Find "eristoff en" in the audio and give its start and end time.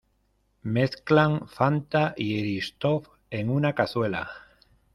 2.39-3.51